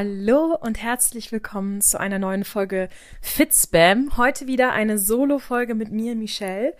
[0.00, 2.88] Hallo und herzlich willkommen zu einer neuen Folge
[3.20, 4.16] Fitspam.
[4.16, 6.76] Heute wieder eine Solo-Folge mit mir, Michelle.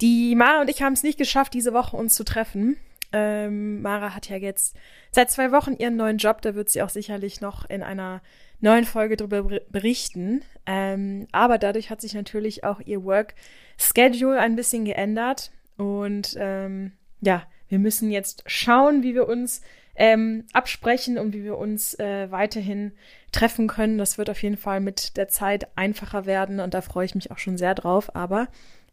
[0.00, 2.76] Die Mara und ich haben es nicht geschafft, diese Woche uns zu treffen.
[3.12, 4.76] Ähm, Mara hat ja jetzt
[5.10, 6.40] seit zwei Wochen ihren neuen Job.
[6.40, 8.22] Da wird sie auch sicherlich noch in einer
[8.60, 10.42] neuen Folge darüber berichten.
[10.66, 15.50] Ähm, aber dadurch hat sich natürlich auch ihr Work-Schedule ein bisschen geändert.
[15.78, 19.62] Und ähm, ja, wir müssen jetzt schauen, wie wir uns
[19.96, 22.92] ähm, absprechen und wie wir uns äh, weiterhin
[23.32, 23.98] treffen können.
[23.98, 27.30] Das wird auf jeden Fall mit der Zeit einfacher werden und da freue ich mich
[27.30, 28.14] auch schon sehr drauf.
[28.14, 28.48] Aber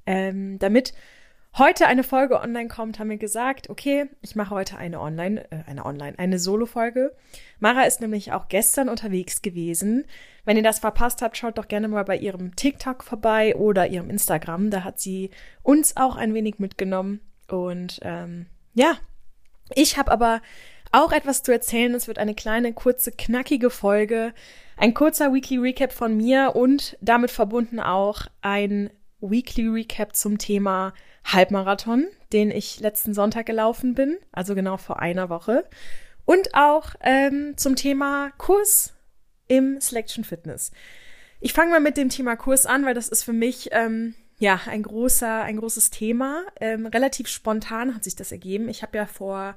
[0.06, 0.94] ähm, damit
[1.58, 5.64] heute eine Folge online kommt, haben wir gesagt, okay, ich mache heute eine Online, äh,
[5.68, 7.16] eine Online, eine Solo-Folge.
[7.60, 10.06] Mara ist nämlich auch gestern unterwegs gewesen.
[10.46, 14.10] Wenn ihr das verpasst habt, schaut doch gerne mal bei ihrem TikTok vorbei oder ihrem
[14.10, 14.70] Instagram.
[14.72, 15.32] Da hat sie
[15.62, 17.20] uns auch ein wenig mitgenommen.
[17.50, 18.98] Und ähm, ja,
[19.76, 20.42] ich habe aber
[20.94, 21.94] auch etwas zu erzählen.
[21.96, 24.34] Es wird eine kleine, kurze, knackige Folge.
[24.78, 30.94] Ein kurzer Weekly Recap von mir und damit verbunden auch ein Weekly Recap zum Thema
[31.26, 35.66] Halbmarathon, den ich letzten Sonntag gelaufen bin, also genau vor einer Woche.
[36.26, 38.94] Und auch ähm, zum Thema Kurs
[39.48, 40.72] im Selection Fitness.
[41.40, 44.62] Ich fange mal mit dem Thema Kurs an, weil das ist für mich ähm, ja
[44.68, 46.44] ein großer, ein großes Thema.
[46.60, 48.70] Ähm, relativ spontan hat sich das ergeben.
[48.70, 49.56] Ich habe ja vor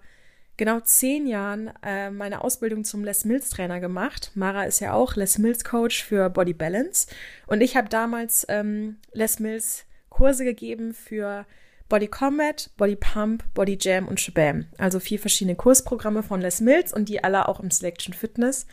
[0.57, 4.31] genau zehn Jahren äh, meine Ausbildung zum Les Mills Trainer gemacht.
[4.35, 7.09] Mara ist ja auch Les Mills Coach für Body Balance.
[7.47, 11.47] Und ich habe damals ähm, Les Mills Kurse gegeben für
[11.89, 14.67] Body Combat, Body Pump, Body Jam und Shabam.
[14.79, 18.67] Also vier verschiedene Kursprogramme von Les Mills und die alle auch im Selection Fitness.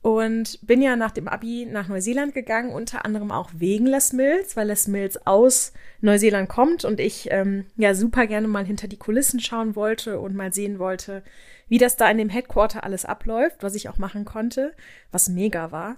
[0.00, 4.56] Und bin ja nach dem Abi nach Neuseeland gegangen, unter anderem auch wegen Les Mills,
[4.56, 8.96] weil Les Mills aus Neuseeland kommt und ich ähm, ja super gerne mal hinter die
[8.96, 11.24] Kulissen schauen wollte und mal sehen wollte,
[11.68, 14.72] wie das da in dem Headquarter alles abläuft, was ich auch machen konnte,
[15.10, 15.96] was mega war.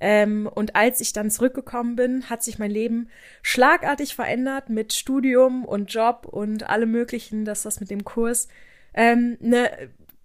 [0.00, 3.08] Ähm, und als ich dann zurückgekommen bin, hat sich mein Leben
[3.42, 8.48] schlagartig verändert mit Studium und Job und allem Möglichen, dass das mit dem Kurs
[8.94, 9.70] ähm, eine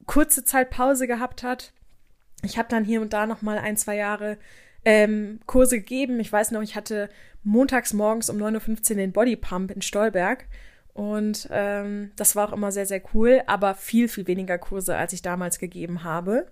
[0.06, 1.72] kurze Zeit Pause gehabt hat
[2.43, 4.37] ich habe dann hier und da noch mal ein, zwei Jahre
[4.85, 6.19] ähm, Kurse gegeben.
[6.19, 7.09] Ich weiß noch, ich hatte
[7.43, 10.45] montags morgens um 9.15 Uhr den Bodypump in Stolberg.
[10.93, 15.13] Und ähm, das war auch immer sehr, sehr cool, aber viel, viel weniger Kurse, als
[15.13, 16.51] ich damals gegeben habe.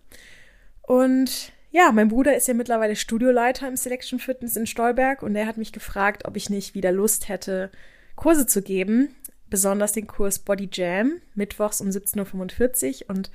[0.82, 5.46] Und ja, mein Bruder ist ja mittlerweile Studioleiter im Selection Fitness in Stolberg und er
[5.46, 7.72] hat mich gefragt, ob ich nicht wieder Lust hätte,
[8.16, 9.16] Kurse zu geben.
[9.50, 13.10] Besonders den Kurs Body Jam, mittwochs um 17.45 Uhr.
[13.10, 13.32] Und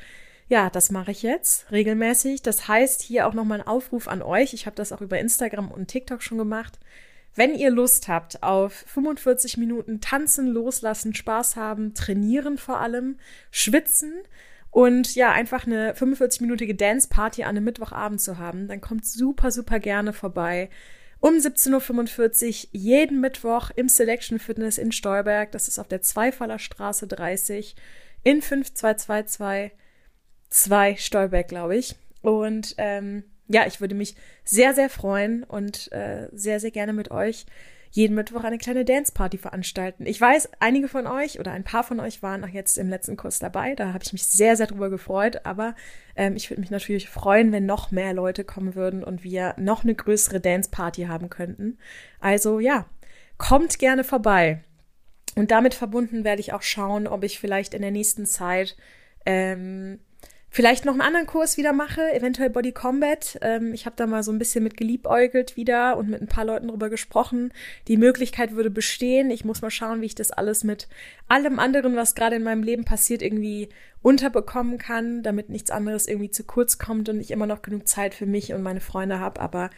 [0.48, 2.42] ja, das mache ich jetzt regelmäßig.
[2.42, 4.54] Das heißt, hier auch nochmal ein Aufruf an euch.
[4.54, 6.78] Ich habe das auch über Instagram und TikTok schon gemacht.
[7.34, 13.18] Wenn ihr Lust habt auf 45 Minuten tanzen, loslassen, Spaß haben, trainieren vor allem,
[13.50, 14.14] schwitzen
[14.70, 19.80] und ja, einfach eine 45-minütige Dance-Party an einem Mittwochabend zu haben, dann kommt super, super
[19.80, 20.70] gerne vorbei.
[21.18, 25.50] Um 17.45 Uhr jeden Mittwoch im Selection Fitness in Stolberg.
[25.52, 27.74] Das ist auf der Zweifaller Straße 30
[28.22, 29.72] in 5222
[30.48, 31.96] zwei Stolberg, glaube ich.
[32.22, 37.10] Und ähm, ja, ich würde mich sehr, sehr freuen und äh, sehr, sehr gerne mit
[37.10, 37.46] euch
[37.96, 40.04] jeden Mittwoch eine kleine Dance-Party veranstalten.
[40.04, 43.16] Ich weiß, einige von euch oder ein paar von euch waren auch jetzt im letzten
[43.16, 43.74] Kurs dabei.
[43.74, 45.46] Da habe ich mich sehr, sehr drüber gefreut.
[45.46, 45.74] Aber
[46.14, 49.82] ähm, ich würde mich natürlich freuen, wenn noch mehr Leute kommen würden und wir noch
[49.82, 51.78] eine größere Dance-Party haben könnten.
[52.20, 52.84] Also ja,
[53.38, 54.62] kommt gerne vorbei.
[55.34, 58.76] Und damit verbunden werde ich auch schauen, ob ich vielleicht in der nächsten Zeit
[59.24, 60.00] ähm,
[60.48, 63.38] vielleicht noch einen anderen Kurs wieder mache, eventuell Body Combat.
[63.42, 66.44] Ähm, ich habe da mal so ein bisschen mit geliebäugelt wieder und mit ein paar
[66.44, 67.52] Leuten drüber gesprochen.
[67.88, 69.30] Die Möglichkeit würde bestehen.
[69.30, 70.88] Ich muss mal schauen, wie ich das alles mit
[71.28, 73.68] allem anderen, was gerade in meinem Leben passiert, irgendwie
[74.02, 78.14] unterbekommen kann, damit nichts anderes irgendwie zu kurz kommt und ich immer noch genug Zeit
[78.14, 79.40] für mich und meine Freunde habe.
[79.40, 79.70] Aber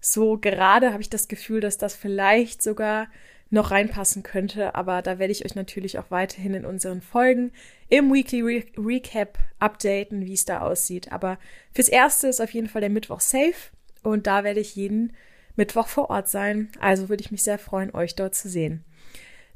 [0.00, 3.08] so gerade habe ich das Gefühl, dass das vielleicht sogar
[3.50, 4.74] noch reinpassen könnte.
[4.74, 7.52] Aber da werde ich euch natürlich auch weiterhin in unseren Folgen
[7.88, 11.12] im Weekly Re Recap updaten, wie es da aussieht.
[11.12, 11.38] Aber
[11.72, 13.70] fürs Erste ist auf jeden Fall der Mittwoch safe
[14.02, 15.12] und da werde ich jeden
[15.56, 16.70] Mittwoch vor Ort sein.
[16.80, 18.84] Also würde ich mich sehr freuen, euch dort zu sehen.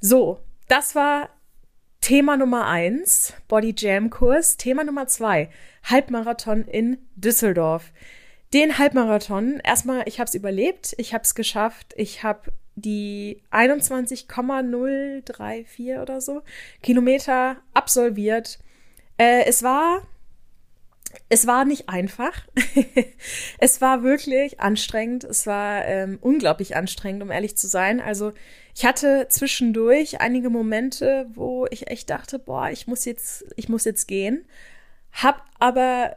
[0.01, 1.29] So, das war
[2.01, 4.57] Thema Nummer eins, Body Jam Kurs.
[4.57, 5.51] Thema Nummer zwei,
[5.85, 7.93] Halbmarathon in Düsseldorf.
[8.55, 15.99] Den Halbmarathon, erstmal, ich habe es überlebt, ich habe es geschafft, ich habe die 21,034
[15.99, 16.43] oder so
[16.83, 18.59] Kilometer absolviert.
[19.19, 20.03] Äh, es war
[21.29, 22.47] es war nicht einfach.
[23.59, 25.25] es war wirklich anstrengend.
[25.25, 28.01] Es war ähm, unglaublich anstrengend, um ehrlich zu sein.
[28.01, 28.33] Also
[28.75, 33.85] ich hatte zwischendurch einige Momente, wo ich echt dachte, boah, ich muss jetzt, ich muss
[33.85, 34.45] jetzt gehen.
[35.13, 36.17] Hab aber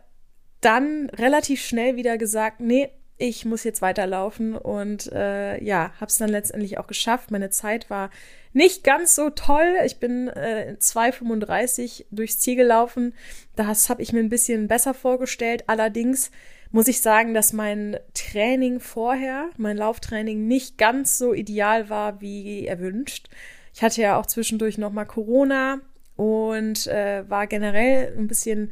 [0.61, 6.17] dann relativ schnell wieder gesagt, nee, ich muss jetzt weiterlaufen und äh, ja, habe es
[6.17, 7.31] dann letztendlich auch geschafft.
[7.31, 8.09] Meine Zeit war
[8.53, 9.77] nicht ganz so toll.
[9.85, 13.13] Ich bin äh, 2,35 durchs Ziel gelaufen.
[13.55, 15.63] Das habe ich mir ein bisschen besser vorgestellt.
[15.67, 16.31] Allerdings
[16.71, 22.65] muss ich sagen, dass mein Training vorher, mein Lauftraining nicht ganz so ideal war wie
[22.65, 23.29] erwünscht.
[23.75, 25.81] Ich hatte ja auch zwischendurch noch mal Corona
[26.15, 28.71] und äh, war generell ein bisschen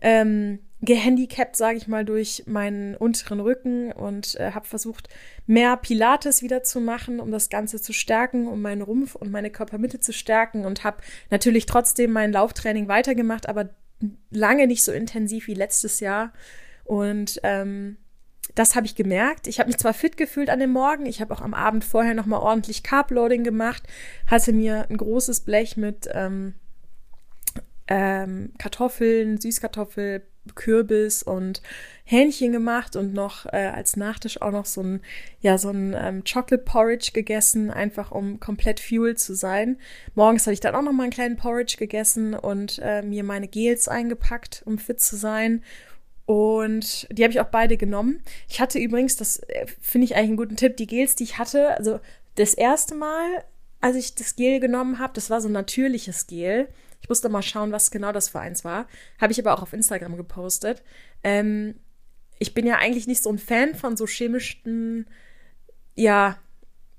[0.00, 5.08] ähm, gehandicapt, sage ich mal, durch meinen unteren Rücken und äh, habe versucht,
[5.46, 9.50] mehr Pilates wieder zu machen, um das Ganze zu stärken, um meinen Rumpf und meine
[9.50, 10.98] Körpermitte zu stärken und habe
[11.30, 13.70] natürlich trotzdem mein Lauftraining weitergemacht, aber
[14.30, 16.32] lange nicht so intensiv wie letztes Jahr.
[16.84, 17.96] Und ähm,
[18.56, 19.46] das habe ich gemerkt.
[19.46, 22.14] Ich habe mich zwar fit gefühlt an dem Morgen, ich habe auch am Abend vorher
[22.14, 23.84] noch mal ordentlich Carbloading gemacht,
[24.26, 26.54] hatte mir ein großes Blech mit ähm,
[27.86, 31.62] ähm, Kartoffeln, Süßkartoffel, Kürbis und
[32.04, 35.00] Hähnchen gemacht und noch äh, als Nachtisch auch noch so ein,
[35.40, 39.78] ja, so ein ähm, Chocolate Porridge gegessen, einfach um komplett fuel zu sein.
[40.14, 43.48] Morgens habe ich dann auch noch mal einen kleinen Porridge gegessen und äh, mir meine
[43.48, 45.62] Gels eingepackt, um fit zu sein.
[46.26, 48.22] Und die habe ich auch beide genommen.
[48.48, 51.38] Ich hatte übrigens, das äh, finde ich eigentlich einen guten Tipp, die Gels, die ich
[51.38, 52.00] hatte, also
[52.34, 53.44] das erste Mal,
[53.80, 56.68] als ich das Gel genommen habe, das war so ein natürliches Gel.
[57.02, 58.86] Ich musste mal schauen, was genau das für eins war.
[59.20, 60.82] Habe ich aber auch auf Instagram gepostet.
[61.22, 61.74] Ähm,
[62.38, 65.06] ich bin ja eigentlich nicht so ein Fan von so chemischen,
[65.94, 66.38] ja,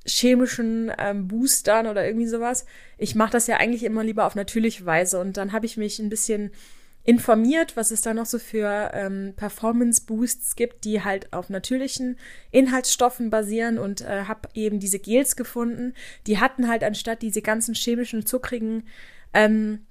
[0.05, 2.65] chemischen ähm, Boostern oder irgendwie sowas.
[2.97, 5.19] Ich mache das ja eigentlich immer lieber auf natürliche Weise.
[5.19, 6.51] Und dann habe ich mich ein bisschen
[7.03, 12.17] informiert, was es da noch so für ähm, Performance-Boosts gibt, die halt auf natürlichen
[12.51, 15.93] Inhaltsstoffen basieren und äh, habe eben diese Gels gefunden.
[16.27, 18.83] Die hatten halt anstatt diese ganzen chemischen, zuckrigen
[19.33, 19.85] ähm,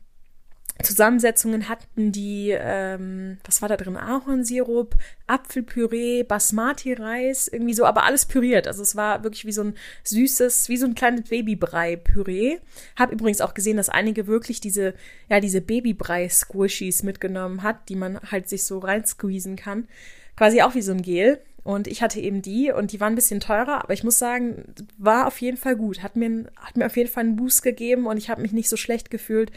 [0.82, 3.96] Zusammensetzungen hatten die, ähm, was war da drin?
[3.96, 4.94] Ahornsirup,
[5.26, 8.66] Apfelpüree, Basmati-Reis, irgendwie so, aber alles püriert.
[8.66, 9.74] Also es war wirklich wie so ein
[10.04, 12.58] süßes, wie so ein kleines Babybrei-Püree.
[12.96, 14.94] Hab übrigens auch gesehen, dass einige wirklich diese,
[15.28, 19.88] ja, diese Babybrei-Squishies mitgenommen hat, die man halt sich so reinsqueezen kann.
[20.36, 21.40] Quasi auch wie so ein Gel.
[21.64, 24.74] Und ich hatte eben die und die waren ein bisschen teurer, aber ich muss sagen,
[24.98, 26.02] war auf jeden Fall gut.
[26.02, 28.68] Hat mir, hat mir auf jeden Fall einen Boost gegeben und ich habe mich nicht
[28.68, 29.52] so schlecht gefühlt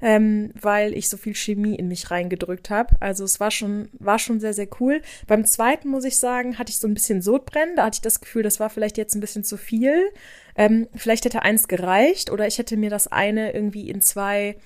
[0.00, 2.96] ähm, weil ich so viel Chemie in mich reingedrückt habe.
[3.00, 5.02] Also es war schon, war schon sehr, sehr cool.
[5.26, 7.76] Beim zweiten, muss ich sagen, hatte ich so ein bisschen Sodbrennen.
[7.76, 10.10] Da hatte ich das Gefühl, das war vielleicht jetzt ein bisschen zu viel.
[10.56, 14.56] Ähm, vielleicht hätte eins gereicht oder ich hätte mir das eine irgendwie in zwei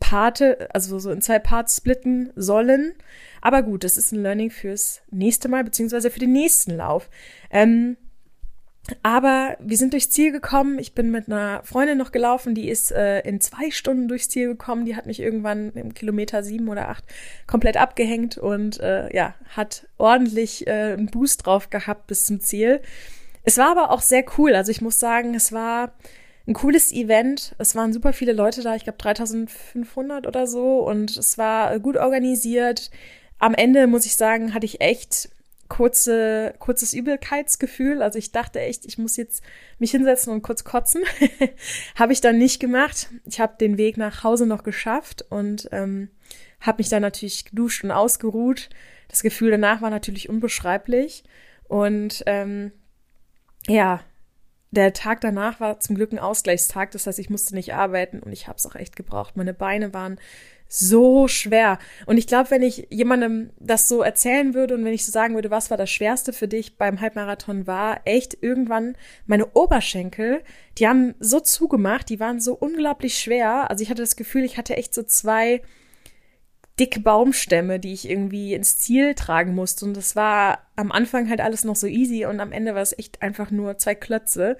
[0.00, 2.94] Parte, also so in zwei Parts splitten sollen.
[3.42, 7.08] Aber gut, das ist ein Learning fürs nächste Mal, beziehungsweise für den nächsten Lauf.
[7.50, 7.96] Ähm,
[9.02, 10.78] aber wir sind durchs Ziel gekommen.
[10.78, 14.48] Ich bin mit einer Freundin noch gelaufen, die ist äh, in zwei Stunden durchs Ziel
[14.48, 14.84] gekommen.
[14.84, 17.04] Die hat mich irgendwann im Kilometer sieben oder acht
[17.46, 22.80] komplett abgehängt und äh, ja, hat ordentlich äh, einen Boost drauf gehabt bis zum Ziel.
[23.42, 24.54] Es war aber auch sehr cool.
[24.54, 25.92] Also ich muss sagen, es war
[26.46, 27.54] ein cooles Event.
[27.58, 31.96] Es waren super viele Leute da, ich glaube 3500 oder so und es war gut
[31.96, 32.90] organisiert.
[33.38, 35.30] Am Ende muss ich sagen, hatte ich echt
[35.70, 38.02] kurze, kurzes Übelkeitsgefühl.
[38.02, 39.42] Also ich dachte echt, ich muss jetzt
[39.78, 41.02] mich hinsetzen und kurz kotzen.
[41.94, 43.08] habe ich dann nicht gemacht.
[43.24, 46.10] Ich habe den Weg nach Hause noch geschafft und ähm,
[46.60, 48.68] habe mich dann natürlich geduscht und ausgeruht.
[49.08, 51.22] Das Gefühl danach war natürlich unbeschreiblich.
[51.68, 52.72] Und ähm,
[53.68, 54.00] ja,
[54.72, 56.90] der Tag danach war zum Glück ein Ausgleichstag.
[56.90, 59.36] Das heißt, ich musste nicht arbeiten und ich habe es auch echt gebraucht.
[59.36, 60.18] Meine Beine waren
[60.72, 61.80] so schwer.
[62.06, 65.34] Und ich glaube, wenn ich jemandem das so erzählen würde und wenn ich so sagen
[65.34, 68.96] würde, was war das Schwerste für dich beim Halbmarathon, war echt irgendwann
[69.26, 70.42] meine Oberschenkel.
[70.78, 73.68] Die haben so zugemacht, die waren so unglaublich schwer.
[73.68, 75.60] Also ich hatte das Gefühl, ich hatte echt so zwei
[76.78, 79.84] dicke Baumstämme, die ich irgendwie ins Ziel tragen musste.
[79.84, 82.96] Und das war am Anfang halt alles noch so easy und am Ende war es
[82.96, 84.56] echt einfach nur zwei Klötze.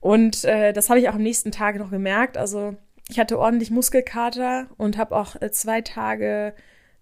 [0.00, 2.36] Und äh, das habe ich auch am nächsten Tag noch gemerkt.
[2.36, 2.76] Also
[3.08, 6.54] ich hatte ordentlich Muskelkater und habe auch äh, zwei Tage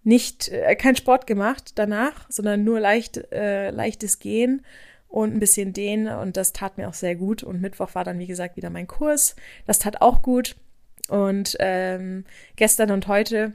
[0.03, 4.65] nicht äh, kein Sport gemacht danach, sondern nur leicht äh, leichtes Gehen
[5.09, 7.43] und ein bisschen Dehnen und das tat mir auch sehr gut.
[7.43, 9.37] Und Mittwoch war dann wie gesagt wieder mein Kurs.
[9.67, 10.57] Das tat auch gut.
[11.09, 12.25] Und ähm,
[12.57, 13.53] gestern und heute,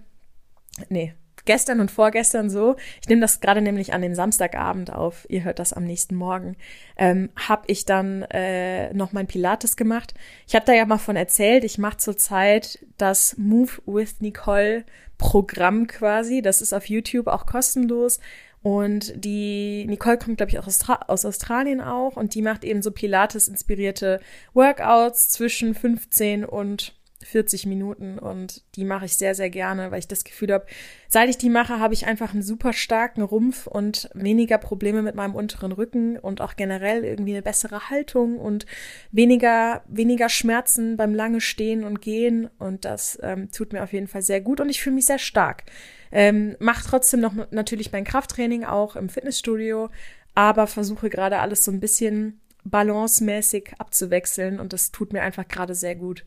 [0.89, 1.13] nee,
[1.45, 5.59] gestern und vorgestern so, ich nehme das gerade nämlich an dem Samstagabend auf, ihr hört
[5.59, 6.55] das am nächsten Morgen,
[6.97, 10.13] ähm, habe ich dann äh, noch mein Pilates gemacht.
[10.47, 14.85] Ich habe da ja mal von erzählt, ich mache zurzeit das Move with Nicole
[15.17, 16.41] Programm quasi.
[16.41, 18.19] Das ist auf YouTube auch kostenlos.
[18.61, 22.81] Und die Nicole kommt, glaube ich, auch Austra aus Australien auch und die macht eben
[22.81, 24.19] so Pilates-inspirierte
[24.53, 26.93] Workouts zwischen 15 und
[27.29, 30.65] 40 Minuten und die mache ich sehr, sehr gerne, weil ich das Gefühl habe,
[31.07, 35.15] seit ich die mache, habe ich einfach einen super starken Rumpf und weniger Probleme mit
[35.15, 38.65] meinem unteren Rücken und auch generell irgendwie eine bessere Haltung und
[39.11, 44.07] weniger, weniger Schmerzen beim lange Stehen und Gehen und das ähm, tut mir auf jeden
[44.07, 45.63] Fall sehr gut und ich fühle mich sehr stark.
[46.11, 49.89] Ähm, mache trotzdem noch natürlich mein Krafttraining auch im Fitnessstudio,
[50.33, 55.75] aber versuche gerade alles so ein bisschen balancemäßig abzuwechseln und das tut mir einfach gerade
[55.75, 56.25] sehr gut.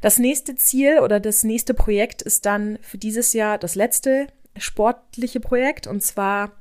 [0.00, 5.40] Das nächste Ziel oder das nächste Projekt ist dann für dieses Jahr das letzte sportliche
[5.40, 6.52] Projekt und zwar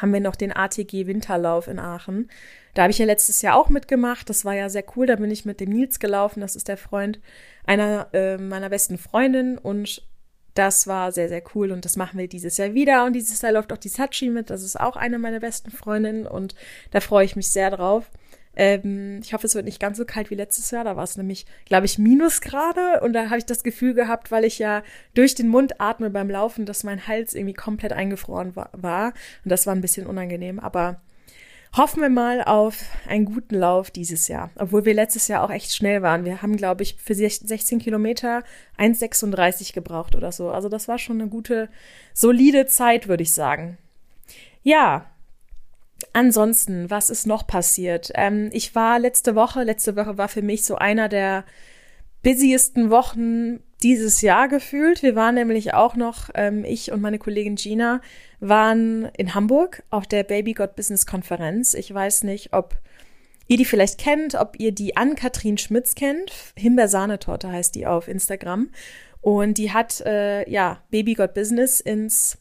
[0.00, 2.30] haben wir noch den ATG Winterlauf in Aachen.
[2.74, 4.28] Da habe ich ja letztes Jahr auch mitgemacht.
[4.30, 5.06] Das war ja sehr cool.
[5.06, 6.40] Da bin ich mit dem Nils gelaufen.
[6.40, 7.18] Das ist der Freund
[7.66, 10.06] einer äh, meiner besten Freundinnen und
[10.54, 13.04] das war sehr, sehr cool und das machen wir dieses Jahr wieder.
[13.04, 14.50] Und dieses Jahr läuft auch die Sachi mit.
[14.50, 16.54] Das ist auch eine meiner besten Freundinnen und
[16.90, 18.10] da freue ich mich sehr drauf.
[18.56, 20.84] Ähm, ich hoffe, es wird nicht ganz so kalt wie letztes Jahr.
[20.84, 23.00] Da war es nämlich, glaube ich, Minusgrade.
[23.02, 24.82] Und da habe ich das Gefühl gehabt, weil ich ja
[25.14, 29.12] durch den Mund atme beim Laufen, dass mein Hals irgendwie komplett eingefroren war.
[29.44, 30.58] Und das war ein bisschen unangenehm.
[30.58, 31.00] Aber
[31.76, 34.50] hoffen wir mal auf einen guten Lauf dieses Jahr.
[34.56, 36.24] Obwohl wir letztes Jahr auch echt schnell waren.
[36.24, 38.42] Wir haben, glaube ich, für 16 Kilometer
[38.78, 40.50] 1,36 gebraucht oder so.
[40.50, 41.68] Also das war schon eine gute,
[42.12, 43.78] solide Zeit, würde ich sagen.
[44.62, 45.06] Ja,
[46.12, 48.10] Ansonsten, was ist noch passiert?
[48.14, 51.44] Ähm, ich war letzte Woche, letzte Woche war für mich so einer der
[52.22, 55.02] busiesten Wochen dieses Jahr gefühlt.
[55.02, 58.00] Wir waren nämlich auch noch, ähm, ich und meine Kollegin Gina
[58.40, 61.74] waren in Hamburg auf der Baby God Business Konferenz.
[61.74, 62.76] Ich weiß nicht, ob
[63.46, 66.32] ihr die vielleicht kennt, ob ihr die Ann-Kathrin Schmitz kennt.
[66.56, 68.70] Himbeersahnetorte heißt die auf Instagram.
[69.22, 72.38] Und die hat, äh, ja, Baby God Business ins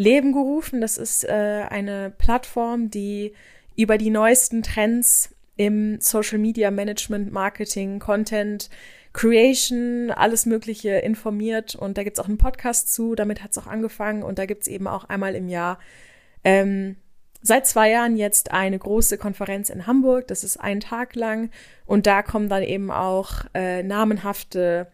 [0.00, 0.80] Leben gerufen.
[0.80, 3.34] Das ist äh, eine Plattform, die
[3.76, 8.70] über die neuesten Trends im Social Media Management, Marketing, Content,
[9.12, 11.74] Creation, alles Mögliche informiert.
[11.74, 14.22] Und da gibt's auch einen Podcast zu, damit hat's auch angefangen.
[14.22, 15.78] Und da gibt's eben auch einmal im Jahr
[16.44, 16.96] ähm,
[17.42, 20.28] seit zwei Jahren jetzt eine große Konferenz in Hamburg.
[20.28, 21.50] Das ist einen Tag lang.
[21.84, 24.90] Und da kommen dann eben auch äh, namenhafte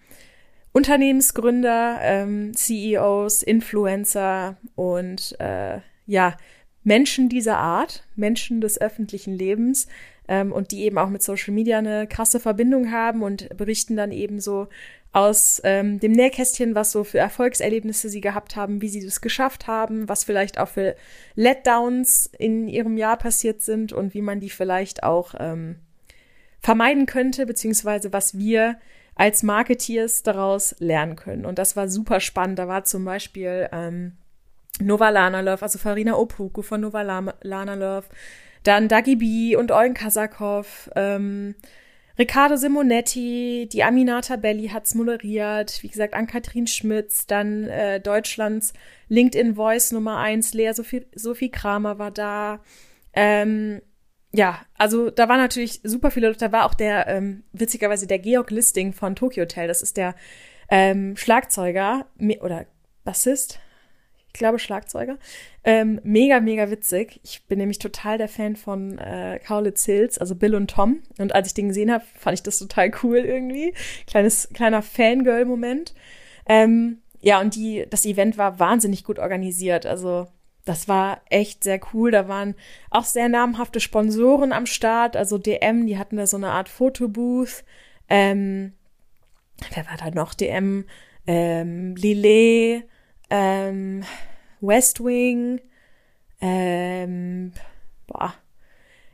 [0.77, 6.37] Unternehmensgründer, ähm, CEOs, Influencer und äh, ja,
[6.85, 9.87] Menschen dieser Art, Menschen des öffentlichen Lebens
[10.29, 14.13] ähm, und die eben auch mit Social Media eine krasse Verbindung haben und berichten dann
[14.13, 14.69] eben so
[15.13, 19.67] aus ähm, dem Nähkästchen, was so für Erfolgserlebnisse sie gehabt haben, wie sie das geschafft
[19.67, 20.95] haben, was vielleicht auch für
[21.37, 25.77] Letdowns in ihrem Jahr passiert sind und wie man die vielleicht auch ähm,
[26.61, 28.77] vermeiden könnte, beziehungsweise was wir
[29.17, 31.45] als Marketeers daraus lernen können.
[31.45, 32.59] Und das war super spannend.
[32.59, 34.13] Da war zum Beispiel ähm,
[34.81, 37.03] Nova Love, also Farina Opoku von Nova
[37.43, 38.05] Love,
[38.63, 41.55] dann Dagi B und Eugen Kasakov, ähm,
[42.19, 48.73] Riccardo Simonetti, die Aminata Belli hat's moderiert, wie gesagt, Ann-Kathrin Schmitz, dann äh, Deutschlands
[49.09, 52.61] LinkedIn Voice Nummer eins, Lea Sophie, Sophie Kramer war da,
[53.13, 53.83] ähm,
[54.33, 58.51] ja, also da war natürlich super viele, da war auch der, ähm, witzigerweise der Georg
[58.51, 60.15] Listing von Tokyo Hotel, das ist der
[60.69, 62.07] ähm, Schlagzeuger
[62.41, 62.67] oder
[63.05, 63.61] Bassist,
[64.27, 65.19] ich glaube Schlagzeuger,
[65.65, 67.21] ähm, mega, mega witzig.
[67.25, 71.03] Ich bin nämlich total der Fan von äh, Kaulitz Hills, also Bill und Tom.
[71.19, 73.73] Und als ich den gesehen habe, fand ich das total cool irgendwie.
[74.07, 75.95] Kleines, kleiner Fangirl-Moment.
[76.47, 79.87] Ähm, ja, und die, das Event war wahnsinnig gut organisiert.
[79.87, 80.29] Also
[80.67, 82.11] das war echt sehr cool.
[82.11, 82.55] Da waren
[82.91, 85.17] auch sehr namhafte Sponsoren am Start.
[85.17, 87.65] Also DM, die hatten da so eine Art Fotobooth.
[88.09, 88.75] Ähm,
[89.75, 90.35] wer war da noch?
[90.35, 90.85] DM,
[91.27, 92.85] ähm, Lillet,
[93.31, 94.03] ähm,
[94.61, 95.61] Westwing,
[96.41, 97.53] ähm,
[98.09, 98.35] boah,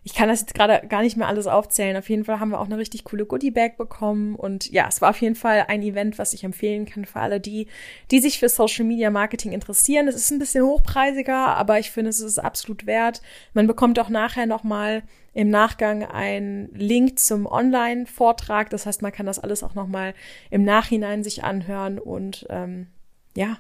[0.05, 1.97] ich kann das jetzt gerade gar nicht mehr alles aufzählen.
[1.97, 4.35] Auf jeden Fall haben wir auch eine richtig coole Goodie-Bag bekommen.
[4.35, 7.39] Und ja, es war auf jeden Fall ein Event, was ich empfehlen kann für alle,
[7.39, 7.69] die,
[8.11, 10.09] die sich für Social Media Marketing interessieren.
[10.09, 13.23] Es ist ein bisschen hochpreisiger, aber ich finde, es ist absolut wert.
[13.55, 15.05] Man bekommt auch nachher nochmal
[15.35, 18.71] im Nachgang einen Link zum Online-Vortrag.
[18.71, 20.15] Das heißt, man kann das alles auch nochmal
[20.51, 22.01] im Nachhinein sich anhören.
[22.01, 22.89] Und ähm,
[23.37, 23.59] ja,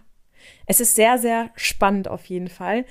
[0.67, 2.85] es ist sehr, sehr spannend auf jeden Fall.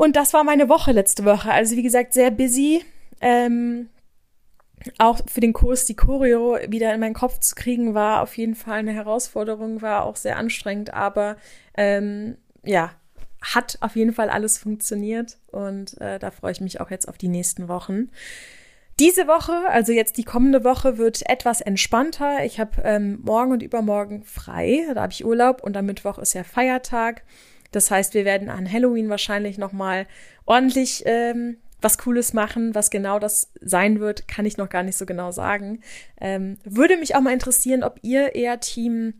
[0.00, 1.52] Und das war meine Woche letzte Woche.
[1.52, 2.82] Also wie gesagt, sehr busy.
[3.20, 3.90] Ähm,
[4.96, 8.54] auch für den Kurs die Choreo wieder in meinen Kopf zu kriegen, war auf jeden
[8.54, 11.36] Fall eine Herausforderung, war auch sehr anstrengend, aber
[11.76, 12.92] ähm, ja,
[13.42, 17.18] hat auf jeden Fall alles funktioniert und äh, da freue ich mich auch jetzt auf
[17.18, 18.08] die nächsten Wochen.
[18.98, 22.42] Diese Woche, also jetzt die kommende Woche, wird etwas entspannter.
[22.46, 26.32] Ich habe ähm, morgen und übermorgen frei, da habe ich Urlaub und am Mittwoch ist
[26.32, 27.22] ja Feiertag.
[27.70, 30.06] Das heißt, wir werden an Halloween wahrscheinlich nochmal
[30.44, 32.74] ordentlich ähm, was Cooles machen.
[32.74, 35.80] Was genau das sein wird, kann ich noch gar nicht so genau sagen.
[36.20, 39.14] Ähm, würde mich auch mal interessieren, ob ihr eher Team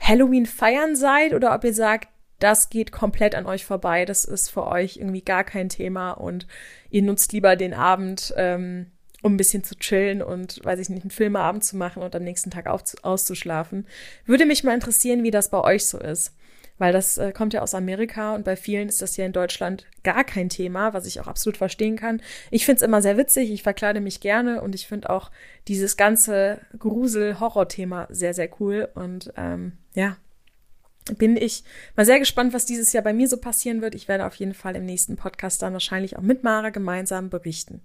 [0.00, 2.08] Halloween feiern seid oder ob ihr sagt,
[2.38, 4.04] das geht komplett an euch vorbei.
[4.04, 6.46] Das ist für euch irgendwie gar kein Thema und
[6.90, 8.86] ihr nutzt lieber den Abend, ähm,
[9.22, 12.22] um ein bisschen zu chillen und, weiß ich nicht, einen Filmeabend zu machen und am
[12.22, 13.86] nächsten Tag auszuschlafen.
[14.26, 16.34] Würde mich mal interessieren, wie das bei euch so ist
[16.78, 19.86] weil das äh, kommt ja aus Amerika und bei vielen ist das ja in Deutschland
[20.02, 22.20] gar kein Thema, was ich auch absolut verstehen kann.
[22.50, 25.30] Ich finde es immer sehr witzig, ich verkleide mich gerne und ich finde auch
[25.68, 30.16] dieses ganze Grusel-Horror-Thema sehr, sehr cool und ähm, ja,
[31.18, 31.64] bin ich
[31.94, 33.94] mal sehr gespannt, was dieses Jahr bei mir so passieren wird.
[33.94, 37.82] Ich werde auf jeden Fall im nächsten Podcast dann wahrscheinlich auch mit Mara gemeinsam berichten.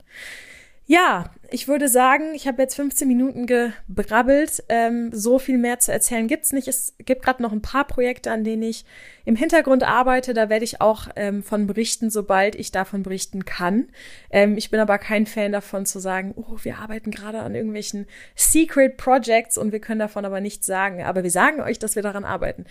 [0.86, 4.64] Ja, ich würde sagen, ich habe jetzt 15 Minuten gebrabbelt.
[4.68, 6.68] Ähm, so viel mehr zu erzählen gibt's nicht.
[6.68, 8.84] Es gibt gerade noch ein paar Projekte, an denen ich
[9.24, 10.34] im Hintergrund arbeite.
[10.34, 13.90] Da werde ich auch ähm, von berichten, sobald ich davon berichten kann.
[14.32, 18.08] Ähm, ich bin aber kein Fan davon zu sagen, oh, wir arbeiten gerade an irgendwelchen
[18.36, 21.04] Secret Projects und wir können davon aber nichts sagen.
[21.04, 22.66] Aber wir sagen euch, dass wir daran arbeiten.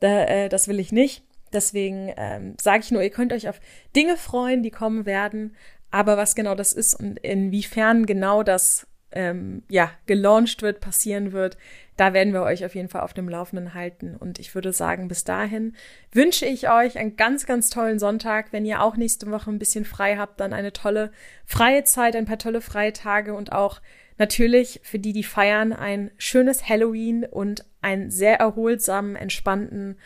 [0.00, 1.24] Da, äh, das will ich nicht.
[1.52, 3.60] Deswegen ähm, sage ich nur, ihr könnt euch auf
[3.94, 5.54] Dinge freuen, die kommen werden.
[5.90, 11.56] Aber was genau das ist und inwiefern genau das ähm, ja gelauncht wird, passieren wird,
[11.96, 14.14] da werden wir euch auf jeden Fall auf dem Laufenden halten.
[14.14, 15.74] Und ich würde sagen, bis dahin
[16.12, 18.52] wünsche ich euch einen ganz, ganz tollen Sonntag.
[18.52, 21.10] Wenn ihr auch nächste Woche ein bisschen frei habt, dann eine tolle
[21.46, 23.80] freie Zeit, ein paar tolle freie Tage und auch
[24.18, 29.98] natürlich für die, die feiern, ein schönes Halloween und einen sehr erholsamen, entspannten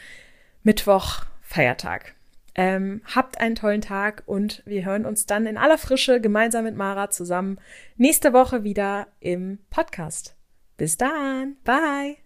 [0.63, 2.15] Mittwoch Feiertag.
[2.63, 6.77] Ähm, habt einen tollen Tag und wir hören uns dann in aller Frische gemeinsam mit
[6.77, 7.59] Mara zusammen
[7.97, 10.37] nächste Woche wieder im Podcast.
[10.77, 11.57] Bis dann.
[11.65, 12.19] Bye.